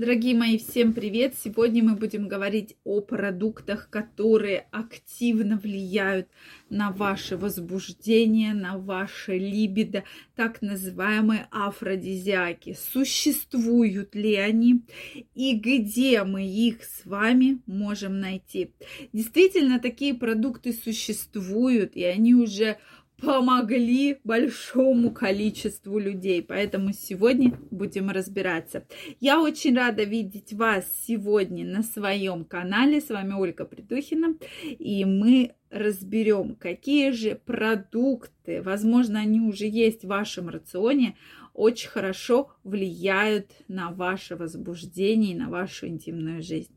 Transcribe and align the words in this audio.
Дорогие 0.00 0.34
мои, 0.34 0.56
всем 0.56 0.94
привет! 0.94 1.34
Сегодня 1.36 1.84
мы 1.84 1.94
будем 1.94 2.26
говорить 2.26 2.74
о 2.84 3.02
продуктах, 3.02 3.90
которые 3.90 4.66
активно 4.70 5.58
влияют 5.58 6.26
на 6.70 6.90
ваше 6.90 7.36
возбуждение, 7.36 8.54
на 8.54 8.78
ваше 8.78 9.36
либидо, 9.36 10.04
так 10.36 10.62
называемые 10.62 11.48
афродизиаки. 11.50 12.78
Существуют 12.80 14.14
ли 14.14 14.36
они 14.36 14.86
и 15.34 15.54
где 15.54 16.24
мы 16.24 16.46
их 16.46 16.82
с 16.82 17.04
вами 17.04 17.60
можем 17.66 18.20
найти? 18.20 18.72
Действительно, 19.12 19.80
такие 19.80 20.14
продукты 20.14 20.72
существуют, 20.72 21.94
и 21.94 22.04
они 22.04 22.34
уже 22.34 22.78
помогли 23.22 24.18
большому 24.24 25.10
количеству 25.10 25.98
людей. 25.98 26.42
Поэтому 26.42 26.92
сегодня 26.92 27.58
будем 27.70 28.10
разбираться. 28.10 28.86
Я 29.20 29.40
очень 29.40 29.76
рада 29.76 30.04
видеть 30.04 30.52
вас 30.52 30.86
сегодня 31.06 31.64
на 31.64 31.82
своем 31.82 32.44
канале. 32.44 33.00
С 33.00 33.10
вами 33.10 33.34
Ольга 33.34 33.64
Придухина. 33.64 34.36
И 34.62 35.04
мы 35.04 35.54
разберем, 35.70 36.56
какие 36.56 37.10
же 37.12 37.40
продукты, 37.44 38.60
возможно, 38.60 39.20
они 39.20 39.40
уже 39.40 39.66
есть 39.66 40.02
в 40.04 40.08
вашем 40.08 40.48
рационе, 40.48 41.16
очень 41.60 41.90
хорошо 41.90 42.50
влияют 42.64 43.50
на 43.68 43.90
ваше 43.90 44.34
возбуждение 44.34 45.32
и 45.32 45.38
на 45.38 45.50
вашу 45.50 45.88
интимную 45.88 46.42
жизнь. 46.42 46.72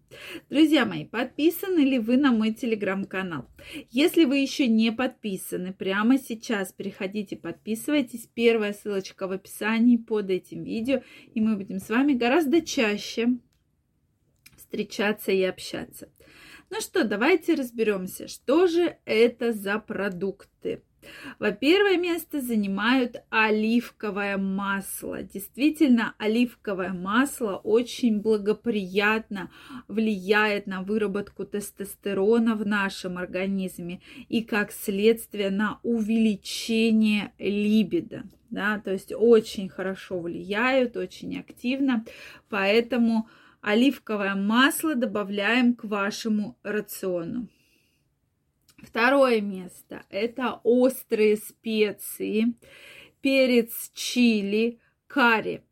Друзья 0.49 0.85
мои, 0.85 1.05
подписаны 1.05 1.79
ли 1.79 1.99
вы 1.99 2.17
на 2.17 2.33
мой 2.33 2.53
телеграм-канал? 2.53 3.47
Если 3.91 4.25
вы 4.25 4.39
еще 4.39 4.67
не 4.67 4.91
подписаны, 4.91 5.71
прямо 5.71 6.17
сейчас 6.17 6.73
переходите, 6.73 7.37
подписывайтесь. 7.37 8.27
Первая 8.33 8.73
ссылочка 8.73 9.27
в 9.27 9.31
описании 9.31 9.95
под 9.95 10.29
этим 10.29 10.65
видео, 10.65 11.01
и 11.33 11.39
мы 11.39 11.55
будем 11.55 11.79
с 11.79 11.87
вами 11.87 12.11
гораздо 12.11 12.61
чаще 12.61 13.37
встречаться 14.57 15.31
и 15.31 15.43
общаться. 15.43 16.09
Ну 16.69 16.81
что, 16.81 17.05
давайте 17.05 17.53
разберемся, 17.53 18.27
что 18.27 18.67
же 18.67 18.97
это 19.05 19.53
за 19.53 19.79
продукты. 19.79 20.83
Во 21.39 21.51
первое 21.51 21.97
место 21.97 22.41
занимают 22.41 23.23
оливковое 23.29 24.37
масло. 24.37 25.23
Действительно, 25.23 26.15
оливковое 26.17 26.93
масло 26.93 27.55
очень 27.55 28.21
благоприятно 28.21 29.51
влияет 29.87 30.67
на 30.67 30.81
выработку 30.81 31.45
тестостерона 31.45 32.55
в 32.55 32.65
нашем 32.65 33.17
организме 33.17 34.01
и, 34.29 34.43
как 34.43 34.71
следствие, 34.71 35.49
на 35.49 35.79
увеличение 35.83 37.33
либидо. 37.39 38.23
Да, 38.49 38.79
то 38.79 38.91
есть 38.91 39.11
очень 39.11 39.67
хорошо 39.67 40.19
влияют, 40.19 40.95
очень 40.95 41.39
активно. 41.39 42.05
Поэтому 42.49 43.27
оливковое 43.61 44.35
масло 44.35 44.93
добавляем 44.93 45.73
к 45.73 45.85
вашему 45.85 46.57
рациону. 46.61 47.47
Второе 48.83 49.39
место– 49.39 50.03
это 50.09 50.59
острые 50.63 51.37
специи, 51.37 52.53
перец 53.21 53.89
чили, 53.93 54.79
карри. 55.07 55.63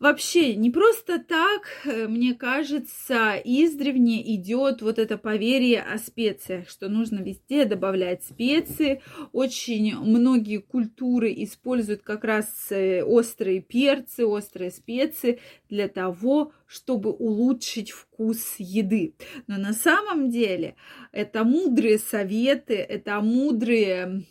Вообще, 0.00 0.54
не 0.54 0.70
просто 0.70 1.18
так, 1.18 1.62
э, 1.84 2.06
мне 2.06 2.34
кажется, 2.34 3.34
издревне 3.44 4.22
идет 4.36 4.80
вот 4.80 4.96
это 4.96 5.18
поверье 5.18 5.82
о 5.82 5.98
специях, 5.98 6.70
что 6.70 6.88
нужно 6.88 7.18
везде 7.18 7.64
добавлять 7.64 8.22
специи. 8.22 9.02
Очень 9.32 9.96
многие 9.96 10.58
культуры 10.58 11.34
используют 11.38 12.02
как 12.02 12.22
раз 12.22 12.46
э, 12.70 13.02
острые 13.02 13.60
перцы, 13.60 14.24
острые 14.24 14.70
специи 14.70 15.40
для 15.68 15.88
того, 15.88 16.52
чтобы 16.66 17.10
улучшить 17.10 17.90
вкус 17.90 18.54
еды. 18.58 19.14
Но 19.48 19.58
на 19.58 19.72
самом 19.72 20.30
деле 20.30 20.76
это 21.10 21.42
мудрые 21.42 21.98
советы, 21.98 22.74
это 22.74 23.20
мудрые 23.20 24.24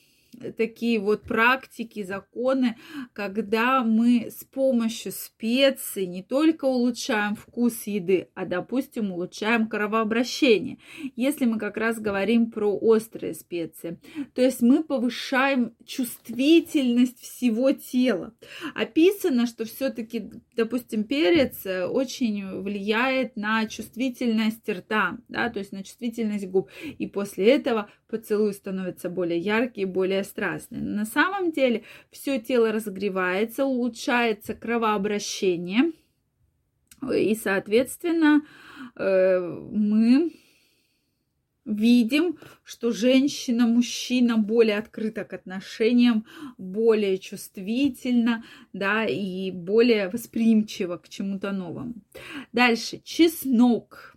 такие 0.57 0.99
вот 0.99 1.23
практики, 1.23 2.03
законы, 2.03 2.77
когда 3.13 3.83
мы 3.83 4.29
с 4.29 4.43
помощью 4.43 5.11
специй 5.11 6.05
не 6.05 6.23
только 6.23 6.65
улучшаем 6.65 7.35
вкус 7.35 7.87
еды, 7.87 8.29
а, 8.35 8.45
допустим, 8.45 9.11
улучшаем 9.11 9.67
кровообращение. 9.67 10.77
Если 11.15 11.45
мы 11.45 11.57
как 11.57 11.77
раз 11.77 11.99
говорим 11.99 12.51
про 12.51 12.75
острые 12.77 13.33
специи, 13.33 13.99
то 14.33 14.41
есть 14.41 14.61
мы 14.61 14.83
повышаем 14.83 15.75
чувствительность 15.85 17.19
всего 17.19 17.71
тела. 17.71 18.33
Описано, 18.75 19.47
что 19.47 19.65
все-таки, 19.65 20.29
допустим, 20.55 21.03
перец 21.03 21.65
очень 21.65 22.61
влияет 22.61 23.35
на 23.35 23.65
чувствительность 23.67 24.67
рта, 24.69 25.17
да, 25.27 25.49
то 25.49 25.59
есть 25.59 25.71
на 25.71 25.83
чувствительность 25.83 26.47
губ. 26.47 26.69
И 26.97 27.07
после 27.07 27.51
этого 27.51 27.89
поцелуй 28.07 28.53
становится 28.53 29.09
более 29.09 29.39
яркий, 29.39 29.85
более 29.85 30.23
страстный. 30.23 30.81
На 30.81 31.05
самом 31.05 31.51
деле 31.51 31.83
все 32.11 32.39
тело 32.39 32.71
разогревается, 32.71 33.65
улучшается 33.65 34.53
кровообращение, 34.53 35.91
и, 37.13 37.35
соответственно, 37.35 38.41
э, 38.95 39.39
мы 39.71 40.31
видим, 41.67 42.39
что 42.63 42.91
женщина, 42.91 43.67
мужчина 43.67 44.37
более 44.37 44.77
открыта 44.77 45.25
к 45.25 45.33
отношениям, 45.33 46.25
более 46.57 47.17
чувствительна, 47.17 48.43
да, 48.73 49.05
и 49.05 49.51
более 49.51 50.09
восприимчива 50.09 50.97
к 50.97 51.09
чему-то 51.09 51.51
новому. 51.51 51.95
Дальше, 52.53 53.01
чеснок. 53.03 54.16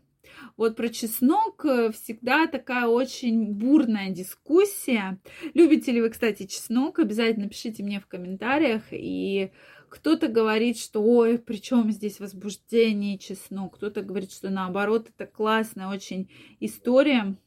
Вот 0.60 0.76
про 0.76 0.90
чеснок 0.90 1.64
э, 1.64 1.90
всегда 1.90 2.46
такая 2.46 2.86
очень 2.86 3.54
бурная 3.54 4.10
дискуссия. 4.10 5.18
Любите 5.54 5.90
ли 5.90 6.02
вы, 6.02 6.10
кстати, 6.10 6.44
чеснок? 6.44 6.98
Обязательно 6.98 7.48
пишите 7.48 7.82
мне 7.82 7.98
в 7.98 8.06
комментариях. 8.06 8.82
И 8.90 9.52
кто-то 9.88 10.28
говорит, 10.28 10.76
что 10.76 11.02
ой, 11.02 11.38
при 11.38 11.56
чем 11.56 11.90
здесь 11.90 12.20
возбуждение 12.20 13.16
чеснок? 13.16 13.76
Кто-то 13.76 14.02
говорит, 14.02 14.32
что 14.32 14.50
наоборот, 14.50 15.08
это 15.08 15.24
классная 15.24 15.88
очень 15.88 16.30
история. 16.60 17.38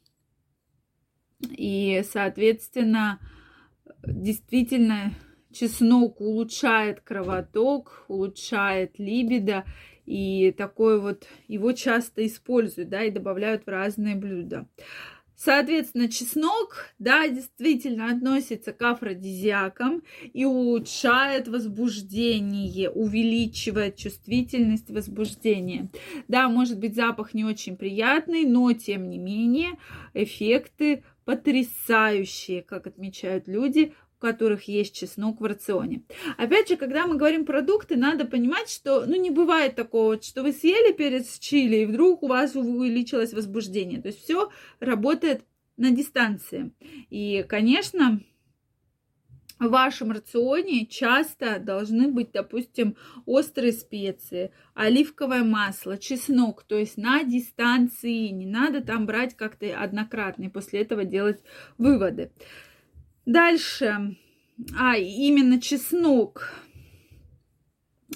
И, 1.52 2.02
соответственно, 2.12 3.20
действительно, 4.08 5.14
чеснок 5.52 6.20
улучшает 6.20 7.02
кровоток, 7.02 8.06
улучшает 8.08 8.98
либидо 8.98 9.66
и 10.06 10.52
такой 10.52 11.00
вот 11.00 11.26
его 11.48 11.72
часто 11.72 12.26
используют, 12.26 12.90
да, 12.90 13.04
и 13.04 13.12
добавляют 13.12 13.66
в 13.66 13.70
разные 13.70 14.16
блюда. 14.16 14.68
Соответственно, 15.36 16.08
чеснок, 16.08 16.90
да, 17.00 17.28
действительно 17.28 18.12
относится 18.12 18.72
к 18.72 18.82
афродизиакам 18.82 20.04
и 20.32 20.46
улучшает 20.46 21.48
возбуждение, 21.48 22.90
увеличивает 22.90 23.98
чувствительность 23.98 24.90
возбуждения. 24.90 25.90
Да, 26.28 26.48
может 26.48 26.80
быть, 26.80 26.96
запах 26.96 27.34
не 27.34 27.44
очень 27.44 27.76
приятный, 27.76 28.46
но 28.46 28.72
тем 28.74 29.10
не 29.10 29.18
менее 29.18 29.72
эффекты 30.14 31.04
потрясающие, 31.26 32.62
как 32.62 32.88
отмечают 32.88 33.48
люди, 33.48 33.94
которых 34.24 34.70
есть 34.70 34.96
чеснок 34.96 35.42
в 35.42 35.44
рационе. 35.44 36.04
Опять 36.38 36.70
же, 36.70 36.78
когда 36.78 37.06
мы 37.06 37.18
говорим 37.18 37.46
продукты, 37.46 37.98
надо 37.98 38.24
понимать, 38.24 38.70
что 38.70 39.06
ну, 39.06 39.16
не 39.18 39.32
бывает 39.32 39.76
такого, 39.76 40.22
что 40.22 40.44
вы 40.44 40.54
съели 40.54 40.94
перец 40.94 41.38
чили, 41.40 41.78
и 41.78 41.86
вдруг 41.86 42.24
у 42.24 42.28
вас 42.28 42.56
увеличилось 42.56 43.34
возбуждение. 43.34 44.02
То 44.02 44.08
есть 44.08 44.24
все 44.24 44.50
работает 44.80 45.44
на 45.76 45.92
дистанции. 45.92 46.72
И, 47.10 47.46
конечно, 47.50 48.22
в 49.60 49.68
вашем 49.68 50.12
рационе 50.12 50.86
часто 50.86 51.60
должны 51.60 52.08
быть, 52.08 52.32
допустим, 52.32 52.96
острые 53.26 53.74
специи, 53.74 54.52
оливковое 54.74 55.44
масло, 55.44 55.98
чеснок, 55.98 56.64
то 56.64 56.78
есть 56.78 56.96
на 56.96 57.24
дистанции. 57.24 58.30
Не 58.30 58.46
надо 58.46 58.82
там 58.82 59.06
брать 59.06 59.36
как-то 59.36 59.66
однократно 59.78 60.44
и 60.44 60.50
после 60.50 60.82
этого 60.82 61.04
делать 61.04 61.44
выводы. 61.78 62.32
Дальше, 63.26 64.18
а 64.78 64.98
именно 64.98 65.62
чеснок, 65.62 66.52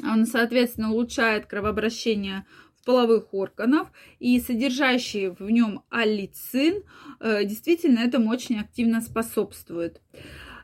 он, 0.03 0.25
соответственно, 0.25 0.91
улучшает 0.91 1.45
кровообращение 1.45 2.45
в 2.75 2.85
половых 2.85 3.33
органов 3.33 3.89
и 4.19 4.39
содержащий 4.39 5.29
в 5.29 5.49
нем 5.49 5.83
аллицин 5.89 6.83
э, 7.19 7.45
действительно 7.45 7.99
этому 7.99 8.29
очень 8.29 8.59
активно 8.59 9.01
способствует. 9.01 10.01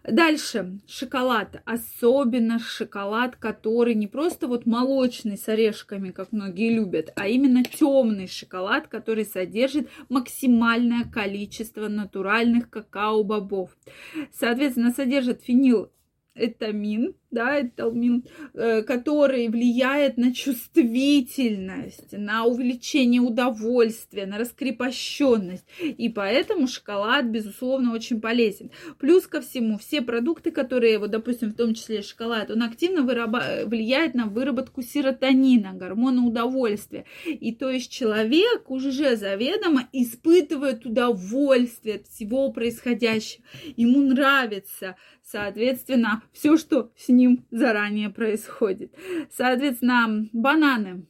Дальше 0.04 0.80
шоколад, 0.86 1.62
особенно 1.64 2.60
шоколад, 2.60 3.38
который 3.38 3.96
не 3.96 4.08
просто 4.08 4.48
вот 4.48 4.66
молочный 4.66 5.38
с 5.38 5.48
орешками, 5.48 6.12
как 6.12 6.34
многие 6.34 6.74
любят, 6.74 7.14
а 7.16 7.30
именно 7.30 7.64
темный 7.64 8.28
шоколад, 8.28 8.90
который 8.90 9.24
содержит 9.24 9.90
максимальное 10.10 11.06
количество 11.06 11.88
натуральных 11.88 12.70
какао-бобов. 12.70 13.78
Соответственно, 14.34 14.92
содержит 14.92 15.42
фенил 15.42 15.90
этамин, 16.36 17.16
да, 17.34 17.56
это 17.56 17.70
талмин, 17.76 18.24
э, 18.54 18.84
который 18.84 19.48
влияет 19.50 20.18
на 20.18 20.34
чувствительность, 20.34 22.12
на 22.12 22.46
увеличение 22.46 23.22
удовольствия, 23.22 24.26
на 24.26 24.38
раскрепощенность. 24.38 25.66
И 25.82 26.10
поэтому 26.10 26.68
шоколад, 26.68 27.26
безусловно, 27.26 27.94
очень 27.94 28.22
полезен. 28.22 28.70
Плюс 29.00 29.28
ко 29.28 29.42
всему, 29.42 29.78
все 29.78 30.02
продукты, 30.02 30.52
которые, 30.52 31.00
вот, 31.00 31.12
допустим, 31.12 31.50
в 31.50 31.56
том 31.56 31.74
числе 31.74 32.02
шоколад, 32.02 32.52
он 32.52 32.62
активно 32.62 33.02
выраба- 33.02 33.66
влияет 33.66 34.14
на 34.14 34.28
выработку 34.28 34.82
серотонина, 34.82 35.74
гормона 35.74 36.26
удовольствия. 36.26 37.06
И 37.26 37.54
то 37.54 37.70
есть 37.70 37.92
человек 37.92 38.70
уже 38.70 39.16
заведомо 39.16 39.90
испытывает 39.92 40.86
удовольствие 40.86 41.96
от 41.96 42.08
всего 42.08 42.52
происходящего. 42.52 43.44
Ему 43.76 44.02
нравится 44.02 44.96
соответственно, 45.24 46.22
все, 46.32 46.58
что 46.58 46.92
с 46.96 47.10
ним 47.10 47.23
заранее 47.52 48.10
происходит. 48.10 48.94
Соответственно, 49.32 50.28
бананы. 50.34 51.06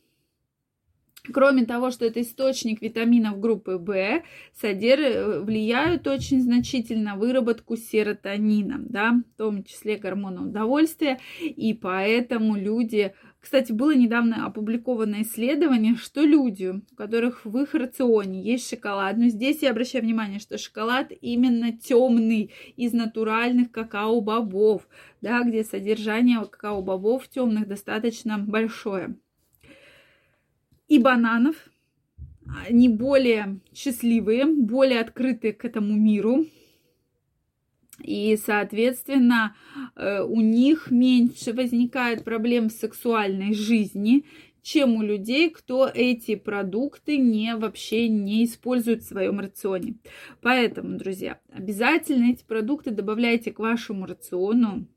Кроме 1.31 1.65
того, 1.65 1.89
что 1.89 2.05
это 2.05 2.21
источник 2.21 2.81
витаминов 2.81 3.39
группы 3.39 3.77
В, 3.77 4.23
содер... 4.59 5.39
влияют 5.43 6.05
очень 6.05 6.41
значительно 6.41 7.11
на 7.11 7.15
выработку 7.15 7.77
серотонина, 7.77 8.79
да, 8.79 9.21
в 9.33 9.37
том 9.37 9.63
числе 9.63 9.95
гормона 9.95 10.45
удовольствия, 10.45 11.19
и 11.39 11.73
поэтому 11.73 12.55
люди 12.55 13.13
кстати, 13.43 13.73
было 13.73 13.93
недавно 13.93 14.45
опубликовано 14.45 15.21
исследование, 15.21 15.95
что 15.97 16.21
люди, 16.21 16.81
у 16.89 16.95
которых 16.95 17.43
в 17.43 17.57
их 17.57 17.73
рационе 17.73 18.41
есть 18.41 18.69
шоколад, 18.69 19.17
но 19.17 19.27
здесь 19.27 19.61
я 19.61 19.71
обращаю 19.71 20.05
внимание, 20.05 20.39
что 20.39 20.57
шоколад 20.57 21.11
именно 21.19 21.77
темный, 21.77 22.51
из 22.77 22.93
натуральных 22.93 23.69
какао-бобов, 23.69 24.87
да, 25.21 25.43
где 25.43 25.65
содержание 25.65 26.39
какао-бобов 26.39 27.27
темных 27.27 27.67
достаточно 27.67 28.37
большое. 28.37 29.17
И 30.87 30.97
бананов, 30.97 31.57
они 32.65 32.87
более 32.87 33.59
счастливые, 33.73 34.45
более 34.45 35.01
открыты 35.01 35.51
к 35.51 35.65
этому 35.65 35.97
миру, 35.97 36.45
и, 38.03 38.37
соответственно, 38.37 39.55
э, 39.95 40.21
у 40.21 40.41
них 40.41 40.91
меньше 40.91 41.53
возникает 41.53 42.23
проблем 42.23 42.69
в 42.69 42.73
сексуальной 42.73 43.53
жизни, 43.53 44.25
чем 44.61 44.95
у 44.95 45.01
людей, 45.01 45.49
кто 45.49 45.89
эти 45.93 46.35
продукты 46.35 47.17
не 47.17 47.55
вообще 47.55 48.07
не 48.07 48.45
использует 48.45 49.03
в 49.03 49.07
своем 49.07 49.39
рационе. 49.39 49.95
Поэтому, 50.41 50.97
друзья, 50.97 51.39
обязательно 51.51 52.31
эти 52.31 52.43
продукты 52.43 52.91
добавляйте 52.91 53.51
к 53.51 53.59
вашему 53.59 54.05
рациону, 54.05 54.87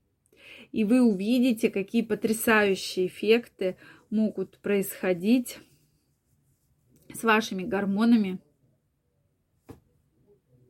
и 0.72 0.84
вы 0.84 1.00
увидите, 1.00 1.70
какие 1.70 2.02
потрясающие 2.02 3.06
эффекты 3.06 3.76
могут 4.10 4.58
происходить 4.58 5.58
с 7.12 7.22
вашими 7.22 7.62
гормонами, 7.62 8.38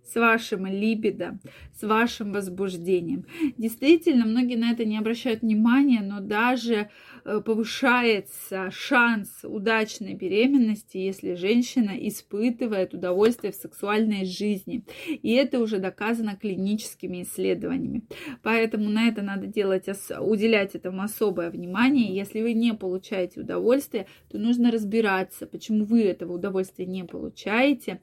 с 0.06 0.14
вашим 0.14 0.66
либидо, 0.66 1.38
с 1.74 1.82
вашим 1.82 2.32
возбуждением. 2.32 3.26
Действительно, 3.58 4.24
многие 4.24 4.56
на 4.56 4.70
это 4.70 4.84
не 4.84 4.98
обращают 4.98 5.42
внимания, 5.42 6.00
но 6.00 6.20
даже 6.20 6.90
э, 7.24 7.40
повышается 7.44 8.70
шанс 8.70 9.40
удачной 9.42 10.14
беременности, 10.14 10.98
если 10.98 11.34
женщина 11.34 11.92
испытывает 11.96 12.94
удовольствие 12.94 13.52
в 13.52 13.56
сексуальной 13.56 14.24
жизни. 14.24 14.84
И 15.22 15.32
это 15.32 15.60
уже 15.60 15.78
доказано 15.78 16.36
клиническими 16.36 17.22
исследованиями. 17.22 18.02
Поэтому 18.42 18.88
на 18.88 19.08
это 19.08 19.22
надо 19.22 19.46
делать, 19.46 19.86
уделять 20.20 20.74
этому 20.74 21.02
особое 21.02 21.50
внимание. 21.50 22.14
Если 22.14 22.42
вы 22.42 22.52
не 22.52 22.74
получаете 22.74 23.40
удовольствие, 23.40 24.06
то 24.30 24.38
нужно 24.38 24.70
разбираться, 24.70 25.46
почему 25.46 25.84
вы 25.84 26.04
этого 26.04 26.34
удовольствия 26.34 26.86
не 26.86 27.04
получаете. 27.04 28.00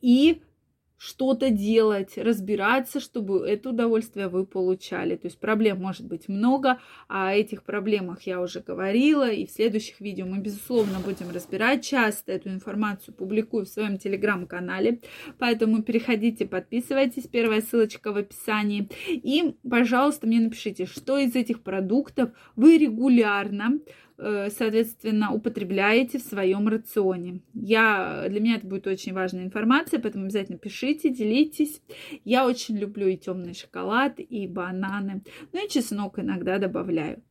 И 0.00 0.42
что-то 0.98 1.50
делать, 1.50 2.18
разбираться, 2.18 2.98
чтобы 2.98 3.46
это 3.46 3.70
удовольствие 3.70 4.28
вы 4.28 4.44
получали. 4.44 5.14
То 5.14 5.28
есть 5.28 5.38
проблем 5.38 5.80
может 5.80 6.06
быть 6.06 6.28
много, 6.28 6.80
а 7.08 7.28
о 7.28 7.34
этих 7.34 7.62
проблемах 7.62 8.22
я 8.22 8.40
уже 8.40 8.60
говорила, 8.60 9.30
и 9.30 9.46
в 9.46 9.50
следующих 9.50 10.00
видео 10.00 10.26
мы, 10.26 10.38
безусловно, 10.38 10.98
будем 10.98 11.30
разбирать. 11.30 11.84
Часто 11.84 12.32
эту 12.32 12.48
информацию 12.50 13.14
публикую 13.14 13.64
в 13.64 13.68
своем 13.68 13.96
телеграм-канале, 13.98 15.00
поэтому 15.38 15.82
переходите, 15.82 16.46
подписывайтесь, 16.46 17.28
первая 17.28 17.62
ссылочка 17.62 18.12
в 18.12 18.16
описании. 18.16 18.88
И, 19.06 19.54
пожалуйста, 19.68 20.26
мне 20.26 20.40
напишите, 20.40 20.86
что 20.86 21.16
из 21.16 21.36
этих 21.36 21.62
продуктов 21.62 22.30
вы 22.56 22.76
регулярно 22.76 23.78
соответственно, 24.18 25.32
употребляете 25.32 26.18
в 26.18 26.22
своем 26.22 26.66
рационе. 26.66 27.40
Я, 27.54 28.26
для 28.28 28.40
меня 28.40 28.56
это 28.56 28.66
будет 28.66 28.86
очень 28.86 29.12
важная 29.12 29.44
информация, 29.44 30.00
поэтому 30.00 30.24
обязательно 30.24 30.58
пишите, 30.58 31.10
делитесь. 31.10 31.80
Я 32.24 32.46
очень 32.46 32.76
люблю 32.76 33.06
и 33.06 33.16
темный 33.16 33.54
шоколад, 33.54 34.18
и 34.18 34.46
бананы. 34.48 35.22
Ну 35.52 35.64
и 35.64 35.68
чеснок 35.68 36.18
иногда 36.18 36.58
добавляю. 36.58 37.22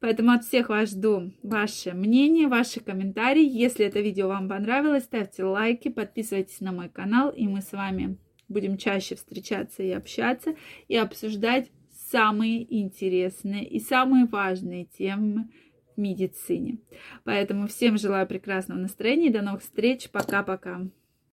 Поэтому 0.00 0.32
от 0.32 0.44
всех 0.44 0.68
вас 0.68 0.90
жду 0.90 1.32
ваше 1.44 1.92
мнение, 1.92 2.48
ваши 2.48 2.80
комментарии. 2.80 3.48
Если 3.48 3.86
это 3.86 4.00
видео 4.00 4.26
вам 4.26 4.48
понравилось, 4.48 5.04
ставьте 5.04 5.44
лайки, 5.44 5.90
подписывайтесь 5.90 6.60
на 6.60 6.72
мой 6.72 6.88
канал, 6.88 7.30
и 7.30 7.46
мы 7.46 7.62
с 7.62 7.70
вами 7.70 8.18
будем 8.48 8.78
чаще 8.78 9.14
встречаться 9.14 9.84
и 9.84 9.90
общаться, 9.90 10.56
и 10.88 10.96
обсуждать 10.96 11.70
самые 12.10 12.66
интересные 12.80 13.64
и 13.64 13.78
самые 13.78 14.26
важные 14.26 14.86
темы 14.86 15.48
медицине. 15.96 16.78
Поэтому 17.24 17.66
всем 17.68 17.98
желаю 17.98 18.26
прекрасного 18.26 18.78
настроения. 18.78 19.30
До 19.30 19.42
новых 19.42 19.62
встреч. 19.62 20.10
Пока-пока. 20.10 20.82